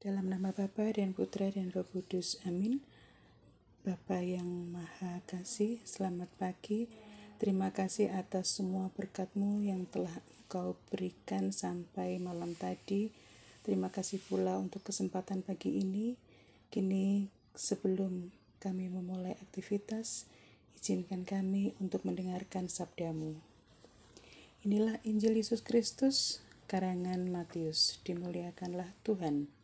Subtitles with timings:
[0.00, 2.40] Dalam nama Bapa dan Putra dan Roh Kudus.
[2.48, 2.80] Amin.
[3.84, 6.88] Bapa yang Maha Kasih, selamat pagi.
[7.36, 13.12] Terima kasih atas semua berkatmu yang telah Engkau berikan sampai malam tadi.
[13.60, 16.16] Terima kasih pula untuk kesempatan pagi ini.
[16.72, 20.24] Kini sebelum kami memulai aktivitas,
[20.80, 23.36] izinkan kami untuk mendengarkan sabdamu.
[24.64, 26.40] Inilah Injil Yesus Kristus,
[26.72, 28.00] karangan Matius.
[28.08, 29.59] Dimuliakanlah Tuhan.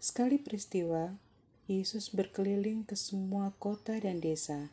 [0.00, 1.12] Sekali peristiwa,
[1.68, 4.72] Yesus berkeliling ke semua kota dan desa.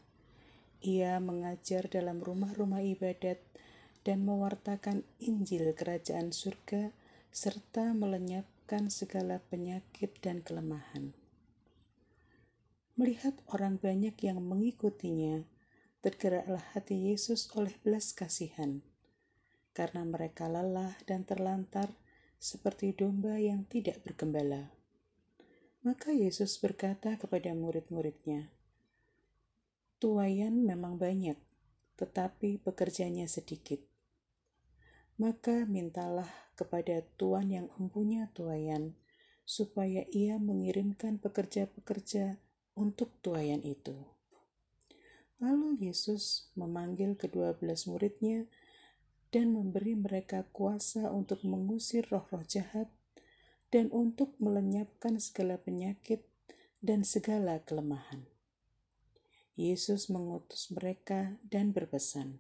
[0.80, 3.36] Ia mengajar dalam rumah-rumah ibadat
[4.08, 6.96] dan mewartakan Injil Kerajaan Surga
[7.28, 11.12] serta melenyapkan segala penyakit dan kelemahan.
[12.96, 15.44] Melihat orang banyak yang mengikutinya,
[16.00, 18.80] tergeraklah hati Yesus oleh belas kasihan,
[19.76, 21.92] karena mereka lelah dan terlantar
[22.40, 24.77] seperti domba yang tidak bergembala.
[25.88, 28.52] Maka Yesus berkata kepada murid-muridnya,
[30.04, 31.40] Tuayan memang banyak,
[31.96, 33.80] tetapi pekerjanya sedikit.
[35.16, 36.28] Maka mintalah
[36.60, 39.00] kepada Tuhan yang empunya tuayan,
[39.48, 42.36] supaya ia mengirimkan pekerja-pekerja
[42.76, 43.96] untuk tuayan itu.
[45.40, 48.44] Lalu Yesus memanggil kedua belas muridnya
[49.32, 52.92] dan memberi mereka kuasa untuk mengusir roh-roh jahat
[53.74, 56.24] dan untuk melenyapkan segala penyakit
[56.80, 58.24] dan segala kelemahan.
[59.58, 62.38] Yesus mengutus mereka dan berpesan,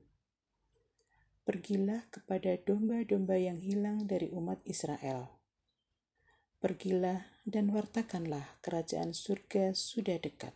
[1.47, 5.31] Pergilah kepada domba-domba yang hilang dari umat Israel.
[6.59, 10.51] Pergilah dan wartakanlah kerajaan surga sudah dekat.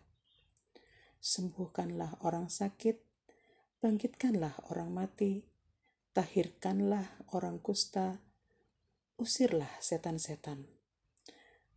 [1.24, 3.00] Sembuhkanlah orang sakit,
[3.80, 5.48] bangkitkanlah orang mati,
[6.12, 8.20] tahirkanlah orang kusta,
[9.22, 10.66] usirlah setan-setan.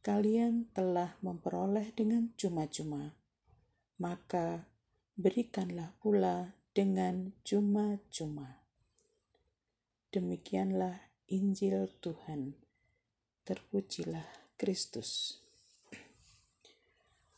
[0.01, 3.13] Kalian telah memperoleh dengan cuma-cuma,
[4.01, 4.65] maka
[5.21, 8.65] berikanlah pula dengan cuma-cuma.
[10.09, 12.57] Demikianlah Injil Tuhan.
[13.45, 15.37] Terpujilah Kristus.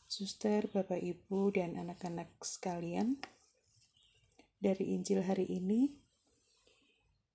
[0.07, 3.19] Suster, Bapak, Ibu, dan anak-anak sekalian,
[4.63, 5.99] dari Injil hari ini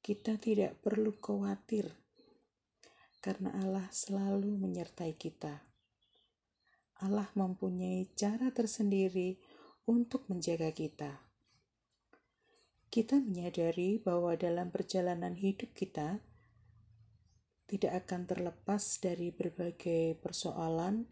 [0.00, 2.01] kita tidak perlu khawatir
[3.22, 5.62] karena Allah selalu menyertai kita.
[6.98, 9.38] Allah mempunyai cara tersendiri
[9.86, 11.22] untuk menjaga kita.
[12.92, 16.20] Kita menyadari bahwa dalam perjalanan hidup kita,
[17.64, 21.08] tidak akan terlepas dari berbagai persoalan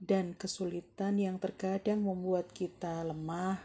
[0.00, 3.62] dan kesulitan yang terkadang membuat kita lemah,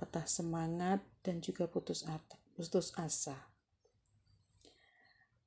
[0.00, 2.02] patah semangat, dan juga putus,
[2.98, 3.53] asa.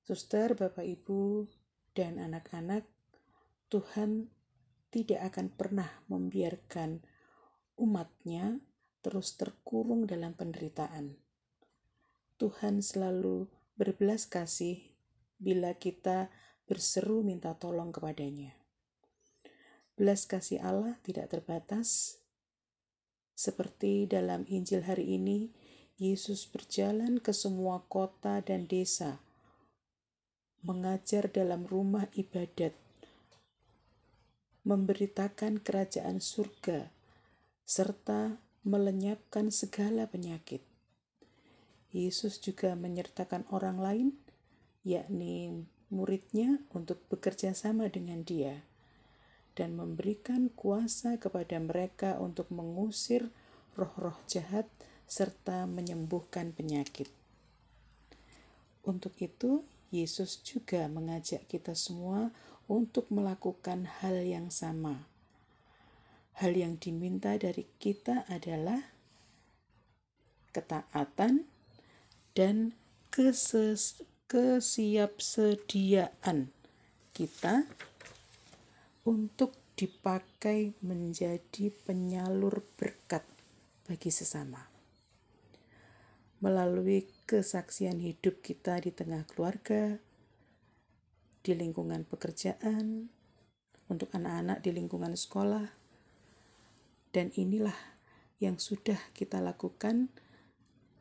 [0.08, 1.52] Suster, Bapak, Ibu,
[1.92, 2.88] dan anak-anak,
[3.68, 4.32] Tuhan
[4.88, 7.04] tidak akan pernah membiarkan
[7.76, 8.64] umatnya
[9.04, 11.20] terus terkurung dalam penderitaan.
[12.40, 14.96] Tuhan selalu berbelas kasih
[15.44, 16.32] bila kita
[16.72, 18.56] berseru minta tolong kepadanya.
[20.00, 22.24] Belas kasih Allah tidak terbatas.
[23.36, 25.52] Seperti dalam Injil hari ini,
[26.00, 29.27] Yesus berjalan ke semua kota dan desa,
[30.68, 32.76] mengajar dalam rumah ibadat,
[34.68, 36.92] memberitakan kerajaan surga,
[37.64, 38.36] serta
[38.68, 40.60] melenyapkan segala penyakit.
[41.96, 44.08] Yesus juga menyertakan orang lain
[44.84, 48.60] yakni muridnya untuk bekerja sama dengan dia
[49.56, 53.32] dan memberikan kuasa kepada mereka untuk mengusir
[53.80, 54.68] roh-roh jahat
[55.08, 57.08] serta menyembuhkan penyakit.
[58.84, 62.36] Untuk itu, Yesus juga mengajak kita semua
[62.68, 65.08] untuk melakukan hal yang sama.
[66.38, 68.94] Hal yang diminta dari kita adalah
[70.52, 71.48] ketaatan
[72.38, 72.78] dan
[73.10, 76.52] keses kesiapsediaan
[77.16, 77.64] kita
[79.08, 83.24] untuk dipakai menjadi penyalur berkat
[83.88, 84.77] bagi sesama.
[86.38, 89.98] Melalui kesaksian hidup kita di tengah keluarga,
[91.42, 93.10] di lingkungan pekerjaan,
[93.88, 95.74] untuk anak-anak di lingkungan sekolah,
[97.16, 97.76] dan inilah
[98.38, 100.14] yang sudah kita lakukan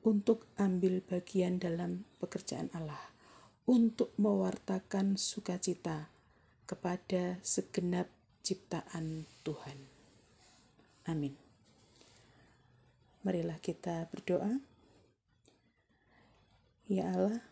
[0.06, 3.12] untuk ambil bagian dalam pekerjaan Allah
[3.67, 6.06] untuk mewartakan sukacita
[6.65, 8.06] kepada segenap
[8.47, 9.79] ciptaan Tuhan.
[11.11, 11.35] Amin.
[13.27, 14.75] Marilah kita berdoa.
[16.87, 17.43] Ya Allah,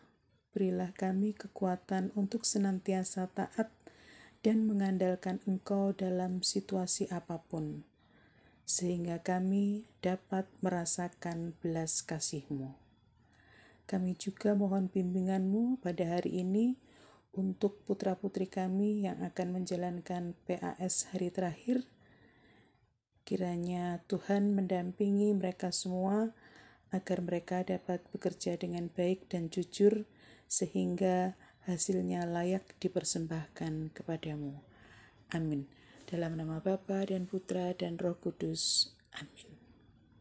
[0.55, 3.67] berilah kami kekuatan untuk senantiasa taat
[4.47, 7.83] dan mengandalkan Engkau dalam situasi apa pun,
[8.63, 12.79] sehingga kami dapat merasakan belas kasih-Mu.
[13.83, 16.79] Kami juga mohon bimbingan-Mu pada hari ini
[17.35, 21.83] untuk putra-putri kami yang akan menjalankan PAS hari terakhir.
[23.27, 26.31] Kiranya Tuhan mendampingi mereka semua
[26.93, 30.05] agar mereka dapat bekerja dengan baik dan jujur
[30.45, 31.33] sehingga
[31.65, 34.61] hasilnya layak dipersembahkan kepadamu.
[35.33, 35.65] Amin.
[36.05, 38.93] Dalam nama Bapa dan Putra dan Roh Kudus.
[39.17, 39.54] Amin.